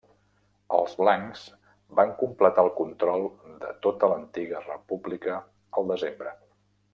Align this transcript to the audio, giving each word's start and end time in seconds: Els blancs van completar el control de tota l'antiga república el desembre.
Els 0.75 0.95
blancs 1.01 1.43
van 1.99 2.15
completar 2.21 2.63
el 2.69 2.71
control 2.79 3.27
de 3.67 3.75
tota 3.87 4.11
l'antiga 4.15 4.63
república 4.67 5.37
el 5.83 5.93
desembre. 5.97 6.35